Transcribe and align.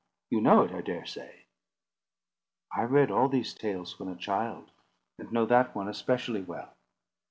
You 0.31 0.41
know 0.41 0.63
it, 0.63 0.71
I 0.71 0.81
dare 0.81 1.05
say." 1.05 1.43
"I 2.75 2.81
read 2.85 3.11
all 3.11 3.29
these 3.29 3.53
tales 3.53 3.99
when 3.99 4.09
a 4.09 4.15
child, 4.15 4.71
and 5.19 5.31
know 5.31 5.45
that 5.45 5.75
one 5.75 5.87
especially 5.87 6.41
well." 6.41 6.73